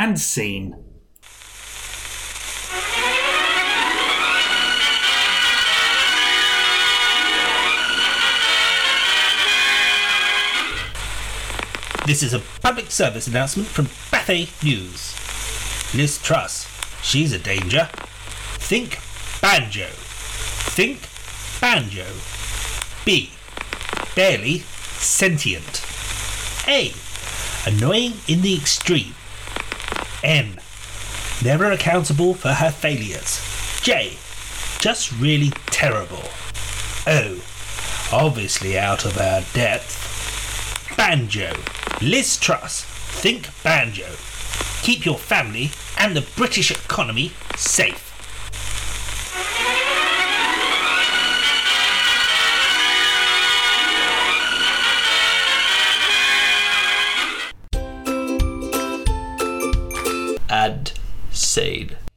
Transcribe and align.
and 0.00 0.18
scene. 0.18 0.74
This 12.06 12.22
is 12.22 12.32
a 12.32 12.38
public 12.62 12.90
service 12.90 13.26
announcement 13.26 13.68
from 13.68 13.84
Pathé 14.10 14.48
News. 14.64 15.14
Liz 15.94 16.16
Truss, 16.22 16.66
she's 17.02 17.34
a 17.34 17.38
danger. 17.38 17.90
Think 17.92 18.98
banjo. 19.42 19.86
Think 20.72 21.00
banjo. 21.60 22.06
B. 23.04 23.30
Barely 24.16 24.60
sentient. 24.60 25.84
A. 26.66 26.90
Annoying 27.66 28.14
in 28.28 28.40
the 28.40 28.56
extreme. 28.56 29.14
N. 30.22 30.58
Never 31.42 31.70
accountable 31.70 32.34
for 32.34 32.52
her 32.52 32.70
failures. 32.70 33.40
J. 33.82 34.16
Just 34.78 35.12
really 35.12 35.50
terrible. 35.66 36.24
O. 37.06 37.40
Obviously 38.12 38.78
out 38.78 39.04
of 39.04 39.18
our 39.18 39.42
depth. 39.52 40.94
Banjo. 40.96 41.52
Liz 42.02 42.36
Truss. 42.36 42.84
Think 42.84 43.48
banjo. 43.62 44.06
Keep 44.82 45.04
your 45.04 45.18
family 45.18 45.70
and 45.98 46.16
the 46.16 46.26
British 46.36 46.70
economy 46.70 47.32
safe. 47.56 48.09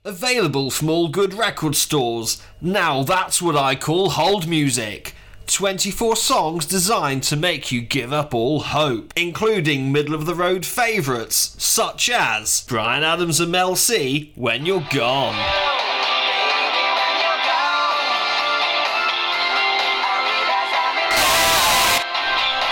Available 0.06 0.70
from 0.70 0.90
all 0.90 1.08
good 1.08 1.34
record 1.34 1.78
stores. 1.78 2.44
Now 2.60 3.04
that's 3.04 3.42
what 3.42 3.56
I 3.56 3.76
call 3.76 4.10
hold 4.10 4.50
music. 4.50 5.16
24 5.48 6.18
songs 6.18 6.66
designed 6.66 7.24
to 7.24 7.38
make 7.38 7.72
you 7.72 7.80
give 7.80 8.12
up 8.12 8.34
all 8.34 8.60
hope, 8.60 9.14
including 9.16 9.94
middle 9.94 10.14
of 10.14 10.26
the 10.26 10.36
road 10.36 10.66
favourites 10.66 11.56
such 11.58 12.10
as 12.10 12.66
Bryan 12.68 13.04
Adams 13.04 13.40
and 13.40 13.50
Mel 13.50 13.78
C, 13.78 14.34
When 14.36 14.66
You're 14.66 14.86
Gone. 14.92 15.42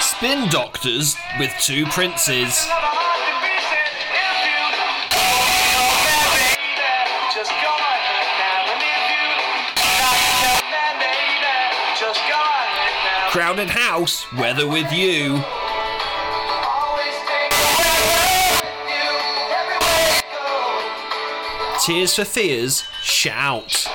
Spin 0.01 0.49
Doctors 0.49 1.15
with 1.39 1.53
Two 1.61 1.85
Princes. 1.85 2.67
Crowded 13.31 13.69
House, 13.69 14.29
Weather 14.33 14.67
With 14.67 14.91
You. 14.91 15.41
Tears 21.81 22.13
for 22.13 22.25
Fears, 22.25 22.83
Shout. 23.01 23.87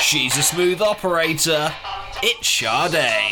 She's 0.00 0.38
a 0.38 0.42
smooth 0.42 0.80
operator. 0.80 1.70
It's 2.22 2.48
Sade. 2.48 3.27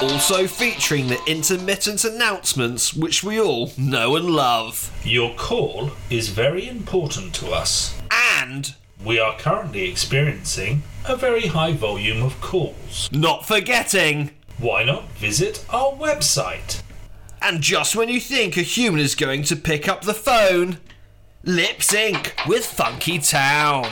Also 0.00 0.46
featuring 0.46 1.08
the 1.08 1.18
intermittent 1.26 2.04
announcements 2.04 2.94
which 2.94 3.24
we 3.24 3.40
all 3.40 3.72
know 3.76 4.14
and 4.14 4.30
love. 4.30 4.92
Your 5.04 5.34
call 5.34 5.90
is 6.08 6.28
very 6.28 6.68
important 6.68 7.34
to 7.36 7.50
us. 7.50 7.98
And 8.10 8.74
We 9.04 9.18
are 9.18 9.36
currently 9.38 9.88
experiencing 9.90 10.82
a 11.04 11.16
very 11.16 11.46
high 11.48 11.72
volume 11.72 12.22
of 12.22 12.40
calls. 12.40 13.08
not 13.12 13.46
forgetting. 13.46 14.30
Why 14.58 14.84
not 14.84 15.08
visit 15.12 15.64
our 15.70 15.92
website? 15.92 16.82
And 17.42 17.60
just 17.60 17.94
when 17.96 18.08
you 18.08 18.20
think 18.20 18.56
a 18.56 18.62
human 18.62 19.00
is 19.00 19.14
going 19.14 19.42
to 19.44 19.56
pick 19.56 19.88
up 19.88 20.02
the 20.02 20.14
phone, 20.14 20.78
lip 21.44 21.82
sync 21.82 22.34
with 22.46 22.66
Funky 22.66 23.18
Town. 23.20 23.88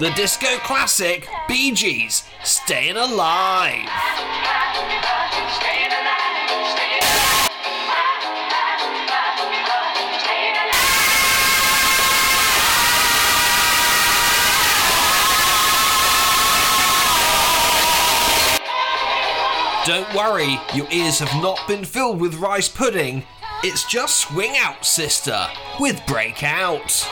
The 0.00 0.08
disco 0.12 0.56
classic 0.60 1.28
Bee 1.46 1.72
Gees, 1.72 2.22
Staying 2.42 2.96
Alive. 2.96 3.86
Alive. 3.86 3.86
Don't 19.84 20.14
worry, 20.14 20.58
your 20.72 20.86
ears 20.90 21.18
have 21.18 21.42
not 21.42 21.58
been 21.68 21.84
filled 21.84 22.22
with 22.22 22.36
rice 22.36 22.70
pudding. 22.70 23.22
It's 23.62 23.84
just 23.84 24.28
Swing 24.28 24.56
Out 24.56 24.86
Sister 24.86 25.46
with 25.78 26.00
Breakout. 26.06 27.06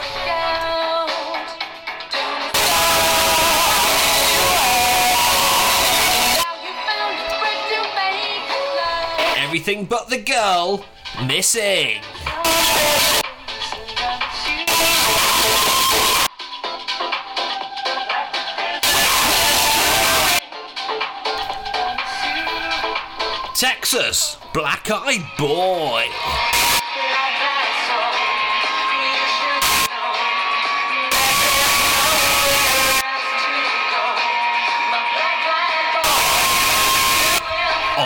Everything 9.48 9.86
but 9.86 10.10
the 10.10 10.18
girl 10.18 10.84
missing. 11.26 12.02
Texas, 23.54 24.36
Black 24.52 24.90
Eyed 24.90 25.24
Boy. 25.38 26.57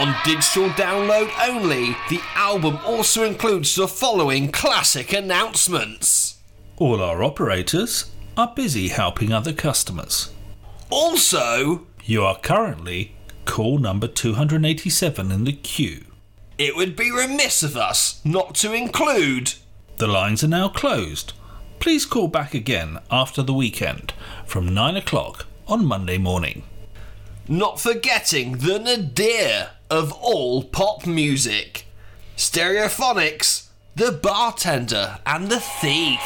On 0.02 0.12
digital 0.24 0.68
download 0.70 1.30
only, 1.48 1.96
the 2.10 2.20
album 2.34 2.76
also 2.84 3.22
includes 3.22 3.76
the 3.76 3.86
following 3.86 4.50
classic 4.50 5.12
announcements. 5.12 6.38
All 6.76 7.00
our 7.00 7.22
operators 7.22 8.10
are 8.36 8.52
busy 8.52 8.88
helping 8.88 9.32
other 9.32 9.52
customers. 9.52 10.32
Also, 10.90 11.86
You 12.04 12.24
are 12.24 12.36
currently 12.40 13.14
call 13.44 13.78
number 13.78 14.08
287 14.08 15.30
in 15.30 15.44
the 15.44 15.52
queue. 15.52 16.06
it 16.58 16.74
would 16.74 16.96
be 16.96 17.12
remiss 17.12 17.62
of 17.62 17.76
us 17.76 18.20
not 18.24 18.56
to 18.56 18.72
include 18.72 19.54
The 19.98 20.08
lines 20.08 20.42
are 20.42 20.48
now 20.48 20.68
closed. 20.68 21.32
Please 21.78 22.04
call 22.06 22.26
back 22.26 22.54
again 22.54 22.98
after 23.08 23.40
the 23.40 23.54
weekend 23.54 24.14
from 24.46 24.74
9 24.74 24.96
o'clock 24.96 25.46
on 25.68 25.84
Monday 25.86 26.18
morning. 26.18 26.64
Not 27.52 27.78
forgetting 27.78 28.52
the 28.52 28.78
nadir 28.78 29.68
of 29.90 30.10
all 30.12 30.62
pop 30.62 31.06
music 31.06 31.84
Stereophonics, 32.34 33.66
The 33.94 34.10
Bartender, 34.10 35.18
and 35.26 35.50
The 35.50 35.60
Thief. 35.60 36.18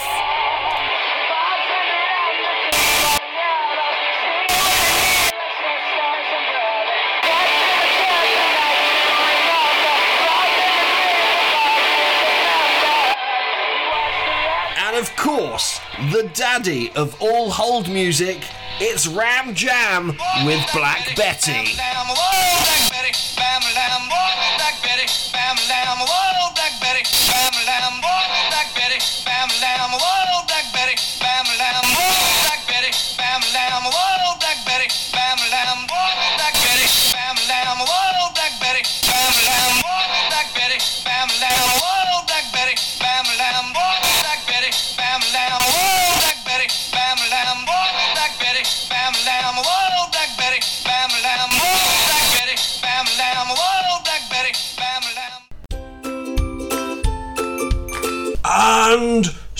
And 14.79 14.97
of 14.97 15.15
course, 15.17 15.81
the 16.13 16.31
daddy 16.35 16.93
of 16.95 17.21
all 17.21 17.51
hold 17.51 17.89
music, 17.89 18.45
it's 18.81 19.07
Ram 19.07 19.55
Jam 19.55 20.09
with 20.45 20.63
Black 20.73 21.17
Betty. 21.17 21.53
Whoa, 29.99 30.47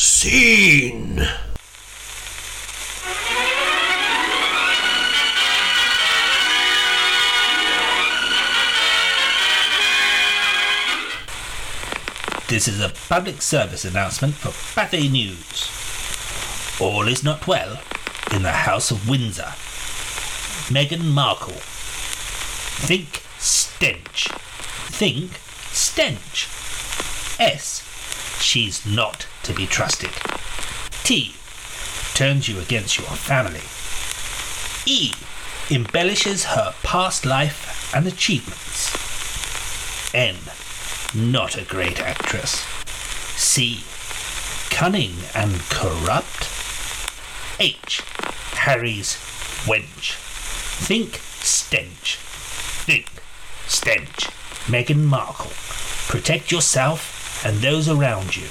scene. 0.07 1.17
This 12.49 12.69
is 12.69 12.81
a 12.81 12.91
public 13.09 13.43
service 13.43 13.85
announcement 13.85 14.35
for 14.35 14.51
Pathé 14.51 15.11
News. 15.11 15.69
All 16.81 17.09
is 17.09 17.25
not 17.25 17.49
well 17.49 17.81
in 18.33 18.43
the 18.43 18.53
House 18.53 18.93
of 18.93 19.09
Windsor. 19.09 19.55
Meghan 20.73 21.13
Markle. 21.13 21.55
Think 22.87 23.25
stench. 23.39 24.29
Think 24.89 25.33
stench. 25.73 26.49
S. 27.41 27.83
She's 28.41 28.87
not 28.87 29.27
to 29.47 29.55
be 29.55 29.67
trusted. 29.67 30.11
T. 31.05 31.33
Turns 32.15 32.49
you 32.49 32.59
against 32.59 32.99
your 32.99 33.07
family. 33.07 33.63
E. 34.87 35.13
Embellishes 35.71 36.45
her 36.45 36.75
past 36.83 37.25
life 37.25 37.95
and 37.95 38.09
achievements. 38.09 38.93
N. 40.13 40.35
Not 41.15 41.57
a 41.57 41.65
great 41.65 42.01
actress. 42.01 42.65
C. 43.37 43.85
Cunning 44.75 45.15
and 45.35 45.61
corrupt. 45.71 46.49
H. 47.61 48.01
Harry's 48.55 49.15
wench. 49.65 50.15
Think 50.87 51.21
stench. 51.23 52.17
Think 52.85 53.07
stench. 53.69 54.27
Meghan 54.67 55.05
Markle. 55.05 55.53
Protect 56.09 56.51
yourself 56.51 57.45
and 57.47 57.59
those 57.59 57.89
around 57.89 58.37
you. 58.37 58.49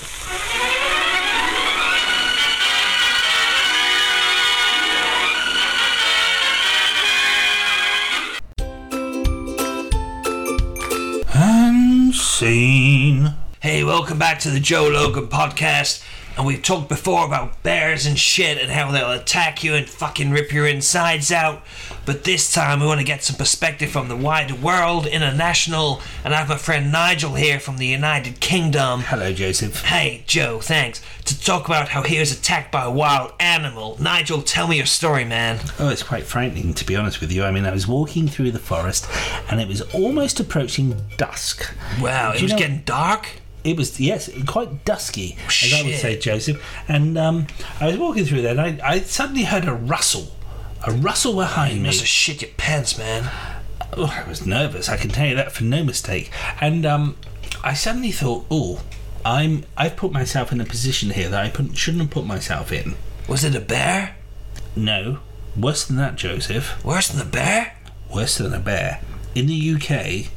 Scene. 12.36 13.34
Hey, 13.62 13.86
welcome 13.86 14.20
back 14.20 14.40
to 14.40 14.50
the 14.50 14.60
Joe 14.60 14.90
Logan 14.90 15.28
podcast. 15.28 16.04
And 16.38 16.46
we've 16.46 16.62
talked 16.62 16.90
before 16.90 17.26
about 17.26 17.64
bears 17.64 18.06
and 18.06 18.20
shit 18.20 18.58
and 18.58 18.70
how 18.70 18.92
they'll 18.92 19.12
attack 19.12 19.64
you 19.64 19.74
and 19.74 19.88
fucking 19.88 20.32
rip 20.32 20.52
your 20.52 20.68
insides 20.68 21.32
out. 21.32 21.64
But 22.06 22.26
this 22.26 22.52
time 22.52 22.82
we 22.82 22.86
want 22.86 23.00
to 23.00 23.06
get 23.06 23.24
some 23.24 23.38
perspective 23.38 23.90
from 23.90 24.10
the 24.10 24.18
wider 24.18 24.54
world, 24.54 25.08
international. 25.08 26.02
And 26.24 26.34
I 26.34 26.38
have 26.40 26.50
my 26.50 26.58
friend 26.58 26.92
Nigel 26.92 27.36
here 27.36 27.60
from 27.60 27.78
the 27.78 27.88
United 27.88 28.42
Kingdom. 28.42 29.02
Hello, 29.02 29.32
Joseph. 29.32 29.82
Hey, 29.86 30.24
Joe, 30.28 30.60
thanks. 30.60 31.02
To 31.26 31.40
talk 31.42 31.68
about 31.68 31.90
how 31.90 32.04
he 32.04 32.20
was 32.20 32.32
attacked 32.38 32.72
by 32.72 32.84
a 32.84 32.92
wild 32.92 33.32
animal. 33.40 33.98
Nigel, 34.00 34.42
tell 34.42 34.68
me 34.68 34.78
your 34.78 34.86
story, 34.86 35.24
man. 35.24 35.60
Oh, 35.80 35.90
it's 35.90 36.04
quite 36.04 36.26
frightening, 36.26 36.74
to 36.76 36.86
be 36.86 36.96
honest 36.96 37.22
with 37.22 37.32
you. 37.32 37.44
I 37.44 37.52
mean, 37.52 37.66
I 37.66 37.72
was 37.72 37.88
walking 37.88 38.28
through 38.28 38.52
the 38.52 38.60
forest 38.60 39.08
and 39.50 39.62
it 39.62 39.68
was 39.68 39.82
almost 39.94 40.40
approaching 40.40 41.02
dusk. 41.18 41.74
Wow, 42.02 42.34
it 42.34 42.42
was 42.42 42.52
know- 42.52 42.58
getting 42.58 42.82
dark? 42.82 43.42
It 43.66 43.76
was, 43.78 44.00
yes, 44.00 44.30
quite 44.46 44.86
dusky, 44.86 45.36
as 45.48 45.74
I 45.74 45.82
would 45.84 45.96
say, 45.96 46.18
Joseph. 46.20 46.64
And 46.88 47.18
um, 47.18 47.48
I 47.82 47.88
was 47.88 47.98
walking 47.98 48.24
through 48.24 48.44
there 48.44 48.52
and 48.58 48.80
I, 48.82 48.90
I 48.92 49.00
suddenly 49.00 49.44
heard 49.44 49.66
a 49.66 49.74
rustle. 49.74 50.28
A 50.88 50.92
rustle 50.92 51.34
behind 51.36 51.74
You 51.78 51.82
me. 51.82 51.88
must 51.88 52.00
have 52.02 52.08
shit 52.08 52.42
your 52.44 52.52
pants, 52.58 52.98
man. 52.98 53.30
Oh, 53.98 54.14
I 54.24 54.28
was 54.30 54.46
nervous. 54.46 54.88
I 54.88 54.98
can 54.98 55.10
tell 55.10 55.26
you 55.28 55.36
that 55.36 55.52
for 55.52 55.64
no 55.64 55.84
mistake. 55.84 56.30
And 56.62 56.86
um, 56.86 57.18
I 57.64 57.74
suddenly 57.74 58.12
thought, 58.12 58.46
oh, 58.52 58.84
I'm 59.26 59.64
I've 59.76 59.96
put 59.96 60.12
myself 60.12 60.52
in 60.52 60.62
a 60.62 60.66
position 60.66 61.10
here 61.10 61.30
that 61.30 61.44
I 61.44 61.50
put, 61.50 61.76
shouldn't 61.76 62.04
have 62.04 62.12
put 62.12 62.26
myself 62.28 62.72
in. 62.72 62.94
Was 63.28 63.44
it 63.44 63.56
a 63.56 63.60
bear? 63.60 64.16
No, 64.76 65.20
worse 65.58 65.86
than 65.86 65.96
that, 65.98 66.16
Joseph. 66.16 66.84
Worse 66.86 67.08
than 67.08 67.26
a 67.26 67.30
bear? 67.30 67.76
Worse 68.14 68.38
than 68.38 68.54
a 68.54 68.60
bear. 68.60 69.02
In 69.34 69.48
the 69.48 69.74
UK, 69.76 70.30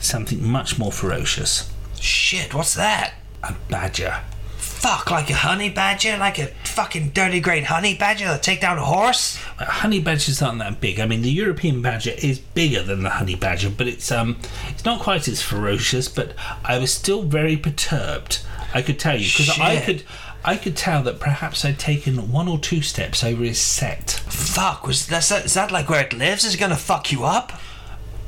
something 0.00 0.42
much 0.42 0.78
more 0.78 0.92
ferocious. 0.92 1.70
Shit, 2.02 2.52
what's 2.52 2.74
that? 2.74 3.14
A 3.44 3.54
badger. 3.68 4.22
Fuck, 4.56 5.12
like 5.12 5.30
a 5.30 5.34
honey 5.34 5.70
badger? 5.70 6.16
Like 6.18 6.40
a 6.40 6.46
fucking 6.64 7.10
dirty 7.10 7.38
great 7.38 7.62
honey 7.64 7.96
badger 7.96 8.24
that'll 8.24 8.40
take 8.40 8.60
down 8.60 8.76
a 8.76 8.84
horse? 8.84 9.38
Uh, 9.56 9.66
Honey 9.66 10.00
badgers 10.00 10.42
aren't 10.42 10.58
that 10.58 10.80
big. 10.80 10.98
I 10.98 11.06
mean, 11.06 11.22
the 11.22 11.30
European 11.30 11.80
badger 11.80 12.10
is 12.18 12.40
bigger 12.40 12.82
than 12.82 13.04
the 13.04 13.10
honey 13.10 13.36
badger, 13.36 13.70
but 13.70 13.86
it's 13.86 14.10
um, 14.10 14.38
it's 14.68 14.84
not 14.84 15.00
quite 15.00 15.28
as 15.28 15.40
ferocious. 15.40 16.08
But 16.08 16.34
I 16.64 16.78
was 16.78 16.92
still 16.92 17.22
very 17.22 17.56
perturbed. 17.56 18.40
I 18.74 18.82
could 18.82 18.98
tell 18.98 19.16
you 19.16 19.26
because 19.26 19.56
I 19.60 19.80
could, 19.80 20.02
I 20.44 20.56
could 20.56 20.76
tell 20.76 21.04
that 21.04 21.20
perhaps 21.20 21.64
I'd 21.64 21.78
taken 21.78 22.32
one 22.32 22.48
or 22.48 22.58
two 22.58 22.82
steps 22.82 23.22
over 23.22 23.44
his 23.44 23.60
sett. 23.60 24.10
Fuck, 24.10 24.88
was 24.88 25.06
that, 25.06 25.30
is 25.44 25.54
that 25.54 25.70
like 25.70 25.88
where 25.88 26.04
it 26.04 26.12
lives? 26.12 26.44
Is 26.44 26.54
it 26.54 26.58
gonna 26.58 26.74
fuck 26.74 27.12
you 27.12 27.22
up? 27.22 27.52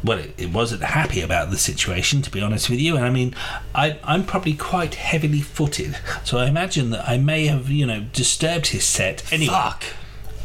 Well, 0.04 0.18
it, 0.18 0.34
it 0.36 0.52
wasn't 0.52 0.82
happy 0.82 1.22
about 1.22 1.50
the 1.50 1.56
situation, 1.56 2.20
to 2.22 2.30
be 2.30 2.40
honest 2.40 2.68
with 2.68 2.78
you. 2.78 2.96
And 2.96 3.04
I 3.04 3.10
mean, 3.10 3.34
I, 3.74 3.98
I'm 4.04 4.24
probably 4.24 4.54
quite 4.54 4.96
heavily 4.96 5.40
footed, 5.40 5.96
so 6.24 6.38
I 6.38 6.46
imagine 6.46 6.90
that 6.90 7.08
I 7.08 7.16
may 7.16 7.46
have, 7.46 7.70
you 7.70 7.86
know, 7.86 8.04
disturbed 8.12 8.68
his 8.68 8.84
sett. 8.84 9.32
Anyway, 9.32 9.52
Fuck. 9.52 9.84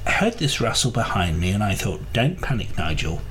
I 0.05 0.11
heard 0.11 0.35
this 0.35 0.61
rustle 0.61 0.91
behind 0.91 1.39
me, 1.39 1.51
and 1.51 1.61
I 1.61 1.75
thought, 1.75 2.01
don't 2.13 2.41
panic, 2.41 2.77
Nigel. 2.77 3.21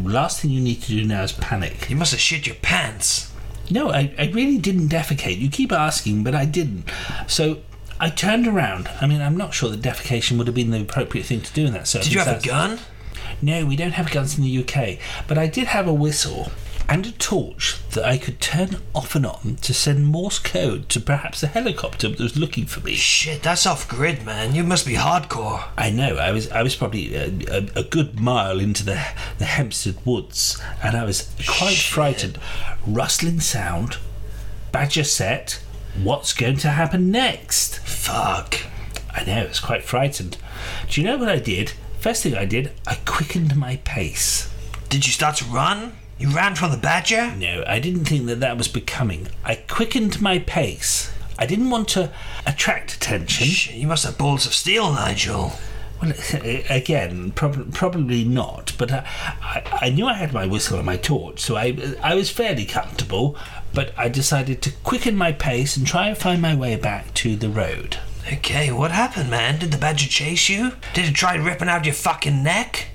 Last 0.00 0.40
thing 0.40 0.50
you 0.50 0.60
need 0.60 0.82
to 0.82 0.88
do 0.88 1.04
now 1.04 1.22
is 1.22 1.32
panic. 1.32 1.88
You 1.88 1.96
must 1.96 2.12
have 2.12 2.20
shit 2.20 2.46
your 2.46 2.56
pants. 2.56 3.32
No, 3.70 3.90
I, 3.90 4.14
I 4.18 4.30
really 4.30 4.58
didn't 4.58 4.88
defecate. 4.88 5.38
You 5.38 5.48
keep 5.48 5.72
asking, 5.72 6.24
but 6.24 6.34
I 6.34 6.44
didn't. 6.44 6.84
So 7.26 7.60
I 7.98 8.10
turned 8.10 8.46
around. 8.46 8.90
I 9.00 9.06
mean, 9.06 9.22
I'm 9.22 9.36
not 9.36 9.54
sure 9.54 9.70
that 9.70 9.80
defecation 9.80 10.36
would 10.38 10.46
have 10.46 10.56
been 10.56 10.70
the 10.70 10.80
appropriate 10.80 11.24
thing 11.24 11.40
to 11.40 11.52
do 11.52 11.66
in 11.66 11.72
that 11.72 11.86
Did 11.86 12.12
you 12.12 12.18
have 12.18 12.44
a 12.44 12.46
gun? 12.46 12.78
No, 13.40 13.64
we 13.66 13.76
don't 13.76 13.92
have 13.92 14.10
guns 14.10 14.36
in 14.36 14.44
the 14.44 14.58
UK, 14.64 14.98
but 15.26 15.38
I 15.38 15.46
did 15.46 15.68
have 15.68 15.86
a 15.88 15.92
whistle 15.94 16.50
and 16.88 17.06
a 17.06 17.12
torch 17.12 17.76
that 17.90 18.04
I 18.04 18.18
could 18.18 18.40
turn 18.40 18.78
off 18.94 19.14
and 19.14 19.24
on 19.24 19.56
to 19.62 19.72
send 19.72 20.06
Morse 20.06 20.38
code 20.40 20.88
to 20.90 21.00
perhaps 21.00 21.42
a 21.42 21.46
helicopter 21.46 22.08
that 22.08 22.18
was 22.18 22.36
looking 22.36 22.66
for 22.66 22.80
me. 22.80 22.94
Shit, 22.94 23.42
that's 23.44 23.66
off 23.66 23.88
grid, 23.88 24.26
man. 24.26 24.54
You 24.54 24.64
must 24.64 24.84
be 24.84 24.94
hardcore. 24.94 25.64
I 25.76 25.90
know. 25.90 26.16
I 26.16 26.32
was 26.32 26.50
I 26.50 26.62
was 26.62 26.74
probably 26.74 27.14
a, 27.14 27.28
a, 27.48 27.68
a 27.76 27.82
good 27.84 28.20
mile 28.20 28.58
into 28.58 28.84
the 28.84 29.00
the 29.38 29.44
Hempstead 29.44 30.04
woods, 30.04 30.60
and 30.82 30.96
I 30.96 31.04
was 31.04 31.30
quite 31.48 31.74
Shit. 31.74 31.92
frightened. 31.94 32.38
Rustling 32.86 33.40
sound, 33.40 33.96
badger 34.72 35.04
sett. 35.04 35.62
What's 36.02 36.32
going 36.32 36.56
to 36.58 36.70
happen 36.70 37.10
next? 37.10 37.78
Fuck. 37.80 38.56
I 39.14 39.24
know. 39.24 39.42
I 39.42 39.46
was 39.46 39.60
quite 39.60 39.84
frightened. 39.84 40.36
Do 40.88 41.00
you 41.00 41.06
know 41.06 41.16
what 41.18 41.28
I 41.28 41.38
did? 41.38 41.74
First 42.02 42.24
thing 42.24 42.34
I 42.34 42.46
did, 42.46 42.72
I 42.84 42.96
quickened 43.06 43.54
my 43.54 43.76
pace. 43.84 44.52
Did 44.88 45.06
you 45.06 45.12
start 45.12 45.36
to 45.36 45.44
run? 45.44 45.92
You 46.18 46.30
ran 46.30 46.56
from 46.56 46.72
the 46.72 46.76
badger? 46.76 47.32
No, 47.36 47.62
I 47.64 47.78
didn't 47.78 48.06
think 48.06 48.26
that 48.26 48.40
that 48.40 48.58
was 48.58 48.66
becoming. 48.66 49.28
I 49.44 49.54
quickened 49.54 50.20
my 50.20 50.40
pace. 50.40 51.12
I 51.38 51.46
didn't 51.46 51.70
want 51.70 51.86
to 51.90 52.10
attract 52.44 52.96
attention. 52.96 53.46
Shit, 53.46 53.76
you 53.76 53.86
must 53.86 54.04
have 54.04 54.18
balls 54.18 54.46
of 54.46 54.52
steel, 54.52 54.92
Nigel. 54.92 55.52
Well, 56.02 56.12
again, 56.68 57.30
prob- 57.30 57.72
probably 57.72 58.24
not. 58.24 58.72
But 58.76 58.90
I, 58.90 59.06
I, 59.40 59.78
I 59.82 59.90
knew 59.90 60.08
I 60.08 60.14
had 60.14 60.32
my 60.32 60.44
whistle 60.44 60.78
and 60.78 60.86
my 60.86 60.96
torch, 60.96 61.38
so 61.38 61.54
I, 61.54 61.94
I 62.02 62.16
was 62.16 62.30
fairly 62.30 62.64
comfortable. 62.64 63.36
But 63.72 63.94
I 63.96 64.08
decided 64.08 64.60
to 64.62 64.72
quicken 64.82 65.14
my 65.14 65.30
pace 65.30 65.76
and 65.76 65.86
try 65.86 66.08
and 66.08 66.18
find 66.18 66.42
my 66.42 66.56
way 66.56 66.74
back 66.74 67.14
to 67.14 67.36
the 67.36 67.48
road. 67.48 67.98
Okay, 68.30 68.70
what 68.70 68.90
happened, 68.90 69.30
man? 69.30 69.58
Did 69.58 69.72
the 69.72 69.78
badger 69.78 70.08
chase 70.08 70.48
you? 70.48 70.72
Did 70.94 71.06
it 71.08 71.14
try 71.14 71.34
ripping 71.36 71.68
out 71.68 71.84
your 71.84 71.94
fucking 71.94 72.42
neck? 72.42 72.88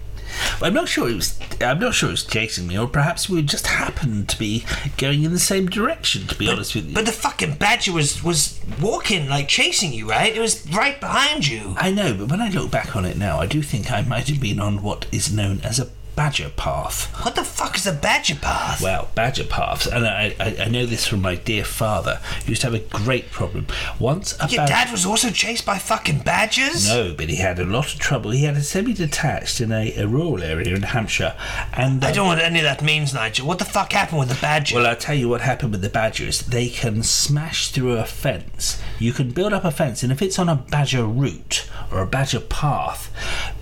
I'm 0.62 0.74
not 0.74 0.88
sure 0.88 1.10
it 1.10 1.16
was. 1.16 1.40
I'm 1.62 1.80
not 1.80 1.96
sure 1.96 2.10
it 2.10 2.14
was 2.14 2.24
chasing 2.24 2.68
me, 2.68 2.78
or 2.78 2.88
perhaps 2.88 3.28
we 3.28 3.42
just 3.42 3.68
happened 3.68 4.30
to 4.30 4.38
be 4.38 4.66
going 4.98 5.24
in 5.24 5.32
the 5.32 5.40
same 5.40 5.68
direction. 5.68 6.28
To 6.28 6.36
be 6.36 6.50
honest 6.50 6.76
with 6.76 6.88
you, 6.90 6.94
But 6.96 7.06
the 7.08 7.12
fucking 7.12 7.56
badger 7.56 7.94
was 7.94 8.24
was 8.24 8.60
walking, 8.80 9.28
like 9.30 9.48
chasing 9.48 9.94
you, 9.94 10.10
right? 10.10 10.36
It 10.36 10.40
was 10.40 10.70
right 10.72 11.00
behind 11.00 11.48
you. 11.48 11.76
I 11.78 11.92
know, 11.92 12.14
but 12.14 12.30
when 12.30 12.42
I 12.42 12.50
look 12.50 12.70
back 12.70 12.96
on 12.96 13.06
it 13.06 13.18
now, 13.18 13.40
I 13.40 13.48
do 13.48 13.62
think 13.62 13.92
I 13.92 14.02
might 14.04 14.28
have 14.28 14.40
been 14.40 14.60
on 14.60 14.84
what 14.84 15.08
is 15.12 15.32
known 15.34 15.62
as 15.64 15.80
a 15.80 15.90
badger 16.18 16.50
path. 16.50 17.14
What 17.24 17.36
the 17.36 17.44
fuck 17.44 17.78
is 17.78 17.86
a 17.86 17.94
badger 17.94 18.36
path? 18.36 18.82
Well, 18.82 19.08
badger 19.14 19.44
paths, 19.44 19.86
and 19.86 20.06
I, 20.06 20.36
I, 20.40 20.64
I 20.64 20.68
know 20.68 20.88
this 20.88 21.06
from 21.06 21.22
my 21.22 21.36
dear 21.36 21.64
father. 21.64 22.20
He 22.44 22.50
used 22.50 22.62
to 22.62 22.72
have 22.72 22.74
a 22.74 23.04
great 23.04 23.30
problem. 23.30 23.68
Once 24.00 24.36
a 24.42 24.48
Your 24.50 24.66
dad 24.66 24.92
was 24.92 25.06
also 25.06 25.30
chased 25.30 25.64
by 25.64 25.78
fucking 25.78 26.22
badgers? 26.22 26.90
No, 26.90 27.14
but 27.16 27.30
he 27.30 27.36
had 27.36 27.60
a 27.60 27.66
lot 27.66 27.94
of 27.94 28.00
trouble. 28.00 28.32
He 28.32 28.46
had 28.46 28.56
a 28.56 28.64
semi-detached 28.64 29.62
in 29.62 29.72
a, 29.72 29.94
a 29.96 30.08
rural 30.08 30.42
area 30.42 30.76
in 30.76 30.82
Hampshire, 30.82 31.36
and 31.72 32.04
I 32.04 32.10
uh, 32.10 32.14
don't 32.14 32.26
know 32.26 32.34
what 32.34 32.40
any 32.40 32.60
of 32.60 32.66
that 32.66 32.82
means, 32.82 33.14
Nigel. 33.14 33.46
What 33.46 33.60
the 33.60 33.66
fuck 33.66 33.94
happened 33.94 34.18
with 34.18 34.30
the 34.30 34.42
badger? 34.42 34.76
Well, 34.76 34.88
I'll 34.88 34.96
tell 34.96 35.16
you 35.16 35.30
what 35.30 35.42
happened 35.42 35.72
with 35.72 35.84
the 35.84 35.90
badgers. 35.90 36.42
They 36.42 36.68
can 36.68 37.04
smash 37.04 37.70
through 37.70 37.96
a 37.96 38.06
fence. 38.06 38.82
You 38.98 39.14
can 39.14 39.30
build 39.30 39.54
up 39.54 39.64
a 39.64 39.72
fence, 39.72 40.02
and 40.02 40.12
if 40.12 40.24
it's 40.24 40.40
on 40.40 40.50
a 40.50 40.56
badger 40.56 41.06
route 41.06 41.70
or 41.92 42.02
a 42.02 42.08
badger 42.08 42.40
path, 42.40 43.14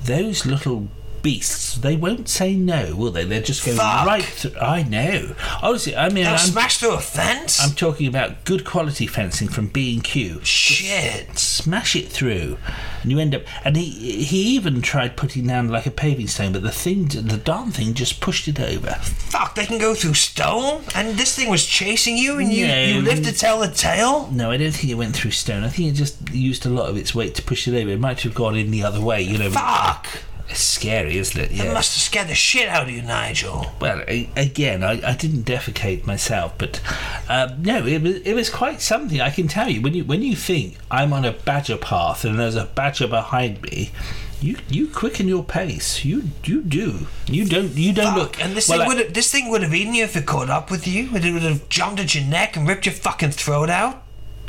those 0.05 0.45
little 0.45 0.87
beasts. 1.25 1.73
They 1.75 1.95
won't 1.95 2.29
say 2.29 2.53
no, 2.55 2.95
will 2.95 3.09
they? 3.09 3.25
They're 3.25 3.41
just 3.41 3.65
going 3.65 3.77
Fuck. 3.77 4.05
right 4.05 4.23
through. 4.23 4.55
I 4.61 4.83
know. 4.83 5.33
Honestly, 5.63 5.95
I 5.95 6.09
mean, 6.09 6.23
They'll 6.25 6.33
I'm, 6.33 6.37
smash 6.37 6.77
through 6.77 6.93
a 6.93 6.99
fence? 6.99 7.59
I'm 7.59 7.73
talking 7.75 8.05
about 8.07 8.45
good 8.45 8.63
quality 8.63 9.07
fencing 9.07 9.47
from 9.47 9.67
B 9.67 9.95
and 9.95 10.03
Q. 10.03 10.39
Shit. 10.43 11.39
Smash 11.39 11.95
it 11.95 12.09
through, 12.09 12.57
and 13.01 13.11
you 13.11 13.17
end 13.17 13.33
up. 13.33 13.41
And 13.65 13.75
he 13.75 14.23
he 14.23 14.37
even 14.55 14.83
tried 14.83 15.17
putting 15.17 15.47
down 15.47 15.67
like 15.69 15.87
a 15.87 15.91
paving 15.91 16.27
stone, 16.27 16.53
but 16.53 16.61
the 16.61 16.69
thing, 16.71 17.05
the 17.07 17.37
darn 17.43 17.71
thing, 17.71 17.95
just 17.95 18.21
pushed 18.21 18.47
it 18.47 18.59
over. 18.59 18.91
Fuck, 19.01 19.55
they 19.55 19.65
can 19.65 19.79
go 19.79 19.95
through 19.95 20.13
stone? 20.13 20.83
And 20.93 21.17
this 21.17 21.35
thing 21.35 21.49
was 21.49 21.65
chasing 21.65 22.17
you 22.19 22.37
and 22.37 22.53
you, 22.53 22.67
No. 22.67 22.83
you 22.85 23.01
lived 23.01 23.25
to 23.25 23.33
tell 23.33 23.59
the 23.59 23.69
tale? 23.69 24.29
No, 24.31 24.51
I 24.51 24.57
don't 24.57 24.71
think 24.71 24.91
it 24.91 24.95
went 24.95 25.15
through 25.15 25.31
stone. 25.31 25.63
I 25.63 25.69
think 25.69 25.89
it 25.89 25.95
just 25.95 26.29
used 26.31 26.67
a 26.67 26.69
lot 26.69 26.87
of 26.89 26.97
its 26.97 27.15
weight 27.15 27.33
to 27.35 27.41
push 27.41 27.67
it 27.67 27.73
over. 27.75 27.89
It 27.89 27.99
might 27.99 28.21
have 28.21 28.35
gone 28.35 28.55
in 28.55 28.69
the 28.69 28.83
other 28.83 29.01
way. 29.01 29.23
You 29.23 29.39
know, 29.39 29.49
Fuck. 29.49 30.07
It's 30.47 30.61
scary, 30.61 31.17
isn't 31.17 31.39
it? 31.39 31.51
Yeah. 31.51 31.73
must 31.73 31.95
have 31.95 32.03
scared 32.03 32.27
the 32.27 32.35
shit 32.35 32.69
out 32.69 32.83
of 32.83 32.89
you, 32.89 33.01
Nigel. 33.01 33.73
Well, 33.79 34.03
again, 34.07 34.83
I, 34.83 35.11
I 35.11 35.15
didn't 35.15 35.43
defecate 35.43 36.05
myself, 36.05 36.53
but 36.57 36.81
um, 37.27 37.63
no, 37.63 37.85
it 37.85 38.01
was 38.01 38.15
it 38.17 38.33
was 38.33 38.49
quite 38.49 38.81
something. 38.81 39.19
I 39.19 39.31
can 39.31 39.47
tell 39.47 39.69
you 39.69 39.81
when 39.81 39.93
you 39.93 40.03
when 40.03 40.21
you 40.21 40.35
think 40.35 40.77
I'm 40.91 41.13
on 41.13 41.25
a 41.25 41.31
badger 41.31 41.77
path 41.77 42.23
and 42.25 42.37
there's 42.37 42.55
a 42.55 42.65
badger 42.65 43.07
behind 43.07 43.61
me, 43.63 43.91
you 44.39 44.57
you 44.69 44.87
quicken 44.87 45.27
your 45.27 45.43
pace. 45.43 46.05
You 46.05 46.29
you 46.43 46.61
do. 46.61 47.07
You 47.27 47.45
don't 47.45 47.75
you 47.75 47.91
don't 47.93 48.13
Fuck. 48.13 48.17
look. 48.17 48.43
And 48.43 48.55
this 48.55 48.69
well, 48.69 48.79
thing 48.79 48.87
would 48.87 48.97
have 48.99 49.13
this 49.13 49.31
thing 49.31 49.49
would 49.49 49.63
have 49.63 49.73
eaten 49.73 49.95
you 49.95 50.03
if 50.03 50.15
it 50.15 50.27
caught 50.27 50.49
up 50.49 50.69
with 50.69 50.85
you. 50.85 51.09
It 51.15 51.33
would 51.33 51.41
have 51.41 51.67
jumped 51.69 51.99
at 51.99 52.13
your 52.13 52.25
neck 52.25 52.55
and 52.55 52.67
ripped 52.67 52.85
your 52.85 52.93
fucking 52.93 53.31
throat 53.31 53.69
out. 53.69 54.03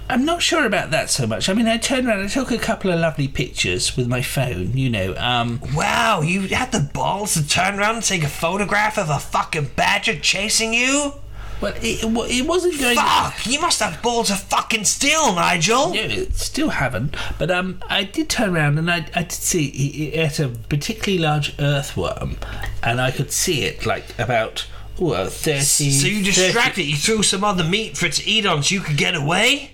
I'm 0.08 0.24
not 0.24 0.42
sure 0.42 0.64
about 0.64 0.90
that 0.90 1.10
so 1.10 1.26
much. 1.26 1.48
I 1.48 1.54
mean, 1.54 1.66
I 1.66 1.78
turned 1.78 2.06
around. 2.06 2.20
I 2.20 2.28
took 2.28 2.50
a 2.50 2.58
couple 2.58 2.92
of 2.92 3.00
lovely 3.00 3.28
pictures 3.28 3.96
with 3.96 4.06
my 4.06 4.22
phone. 4.22 4.76
You 4.76 4.90
know, 4.90 5.14
um, 5.16 5.60
Wow, 5.74 6.20
you 6.20 6.42
had 6.48 6.72
the 6.72 6.80
balls 6.80 7.34
to 7.34 7.46
turn 7.46 7.78
around 7.78 7.96
and 7.96 8.04
take 8.04 8.22
a 8.22 8.28
photograph 8.28 8.98
of 8.98 9.10
a 9.10 9.18
fucking 9.18 9.70
badger 9.76 10.18
chasing 10.18 10.72
you? 10.72 11.14
well, 11.60 11.72
it, 11.76 12.04
it 12.04 12.40
it 12.40 12.46
wasn't 12.46 12.78
going. 12.78 12.96
Fuck! 12.96 13.46
You 13.46 13.60
must 13.60 13.80
have 13.80 14.02
balls 14.02 14.30
of 14.30 14.40
fucking 14.40 14.84
steel, 14.84 15.34
Nigel. 15.34 15.94
Yeah, 15.94 16.24
still 16.32 16.68
haven't. 16.70 17.16
But 17.38 17.50
um, 17.50 17.80
I 17.88 18.04
did 18.04 18.28
turn 18.28 18.54
around 18.54 18.78
and 18.78 18.90
I, 18.90 19.06
I 19.14 19.22
did 19.22 19.32
see 19.32 19.66
it, 19.66 20.18
ate 20.18 20.38
a 20.38 20.48
particularly 20.48 21.22
large 21.22 21.54
earthworm, 21.58 22.36
and 22.82 23.00
I 23.00 23.10
could 23.10 23.32
see 23.32 23.64
it 23.64 23.86
like 23.86 24.18
about 24.18 24.66
oh, 25.00 25.12
uh, 25.12 25.26
thirty. 25.28 25.62
So 25.62 26.06
you 26.06 26.20
30 26.20 26.24
distracted. 26.24 26.82
You 26.82 26.96
threw 26.96 27.22
some 27.22 27.42
other 27.42 27.64
meat 27.64 27.96
for 27.96 28.06
it 28.06 28.12
to 28.14 28.28
eat 28.28 28.44
on, 28.46 28.62
so 28.62 28.74
you 28.74 28.80
could 28.80 28.98
get 28.98 29.14
away. 29.14 29.72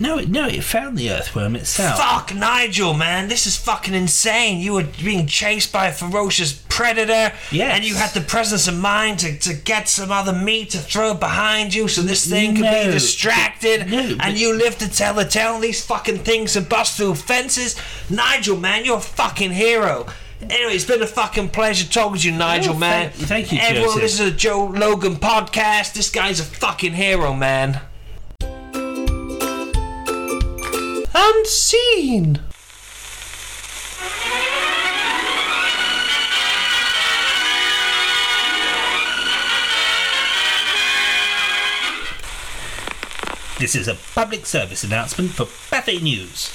No, 0.00 0.18
it, 0.18 0.28
no, 0.28 0.48
it 0.48 0.64
found 0.64 0.98
the 0.98 1.08
earthworm 1.10 1.54
itself. 1.54 1.98
Fuck, 1.98 2.34
Nigel, 2.34 2.94
man, 2.94 3.28
this 3.28 3.46
is 3.46 3.56
fucking 3.56 3.94
insane. 3.94 4.58
You 4.58 4.72
were 4.74 4.82
being 5.02 5.26
chased 5.28 5.72
by 5.72 5.86
a 5.86 5.92
ferocious 5.92 6.52
predator, 6.68 7.32
Yes. 7.52 7.76
and 7.76 7.84
you 7.84 7.94
had 7.94 8.10
the 8.10 8.20
presence 8.20 8.66
of 8.66 8.76
mind 8.76 9.20
to, 9.20 9.38
to 9.38 9.54
get 9.54 9.88
some 9.88 10.10
other 10.10 10.32
meat 10.32 10.70
to 10.70 10.78
throw 10.78 11.14
behind 11.14 11.74
you, 11.74 11.86
so 11.86 12.02
this 12.02 12.28
thing 12.28 12.56
could 12.56 12.62
be 12.64 12.90
distracted, 12.90 13.88
no, 13.88 14.16
but- 14.16 14.26
and 14.26 14.36
you 14.38 14.52
live 14.52 14.76
to 14.78 14.88
tell 14.90 15.14
the 15.14 15.24
tale. 15.24 15.60
These 15.60 15.84
fucking 15.86 16.18
things 16.18 16.56
and 16.56 16.68
bust 16.68 16.96
through 16.96 17.14
fences. 17.14 17.76
Nigel, 18.10 18.56
man, 18.56 18.84
you're 18.84 18.98
a 18.98 19.00
fucking 19.00 19.52
hero. 19.52 20.06
Anyway, 20.50 20.74
it's 20.74 20.84
been 20.84 21.02
a 21.02 21.06
fucking 21.06 21.50
pleasure 21.50 21.86
talking 21.88 22.18
to 22.20 22.28
you, 22.30 22.36
Nigel, 22.36 22.74
Oh, 22.74 22.78
man. 22.78 23.10
thank- 23.12 23.28
thank 23.28 23.52
you, 23.52 23.58
Everyone, 23.62 23.88
Joseph. 23.90 24.02
this 24.02 24.14
is 24.14 24.20
a 24.20 24.30
Joe 24.32 24.64
Logan 24.66 25.16
podcast. 25.16 25.92
This 25.94 26.10
guy's 26.10 26.40
a 26.40 26.44
fucking 26.44 26.94
hero, 26.94 27.32
man. 27.32 27.80
Unseen. 31.26 32.38
This 43.58 43.74
is 43.74 43.88
a 43.88 43.94
public 44.14 44.44
service 44.44 44.84
announcement 44.84 45.30
for 45.30 45.44
Buffet 45.44 46.02
News. 46.02 46.50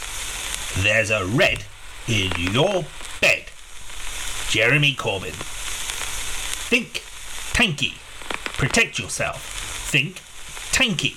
There's 0.84 1.10
a 1.10 1.26
red 1.26 1.64
in 2.08 2.32
your 2.38 2.86
bed. 3.22 3.46
Jeremy 4.50 4.94
Corbyn. 4.94 5.34
Think 6.70 7.02
tankie. 7.54 7.98
Protect 8.60 9.00
yourself. 9.00 9.42
Think 9.90 10.18
tankie. 10.72 11.16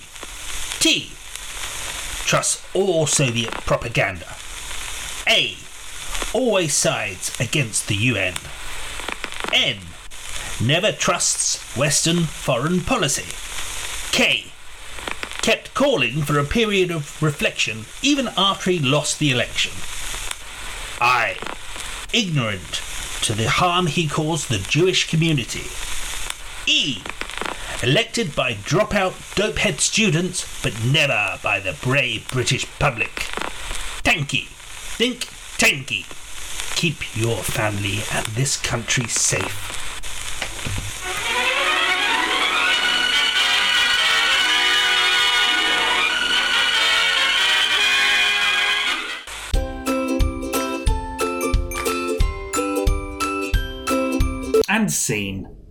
T. 0.81 1.11
Trust 2.33 2.65
all 2.75 3.07
Soviet 3.07 3.51
propaganda. 3.51 4.37
A. 5.29 5.55
Always 6.33 6.73
sides 6.73 7.39
against 7.39 7.89
the 7.89 7.95
UN. 7.95 8.33
N. 9.53 9.77
Never 10.59 10.93
trusts 10.93 11.61
Western 11.77 12.21
foreign 12.21 12.81
policy. 12.81 13.29
K 14.13 14.47
kept 15.43 15.75
calling 15.75 16.23
for 16.23 16.39
a 16.39 16.45
period 16.45 16.91
of 16.91 17.23
reflection 17.23 17.85
even 18.01 18.31
after 18.39 18.71
he 18.71 18.79
lost 18.79 19.19
the 19.19 19.31
election. 19.31 19.73
I, 21.03 21.37
ignorant 22.15 22.81
to 23.25 23.35
the 23.35 23.51
harm 23.51 23.89
he 23.89 24.09
caused 24.09 24.49
the 24.49 24.67
Jewish 24.71 25.07
community. 25.07 25.67
E, 26.65 27.03
elected 27.83 28.35
by 28.37 28.55
dropout 28.55 29.13
dopehead 29.35 29.81
students, 29.81 30.47
but 30.63 30.73
never 30.85 31.39
by 31.43 31.59
the 31.59 31.77
brave 31.83 32.27
British 32.31 32.65
public. 32.79 33.11
Tankie, 34.05 34.47
think 34.97 35.21
tankie. 35.59 36.07
Keep 36.77 37.17
your 37.17 37.37
family 37.39 38.01
and 38.13 38.27
this 38.35 38.57
country 38.57 39.07
safe. 39.09 39.79
And 54.69 54.91
scene. 54.91 55.62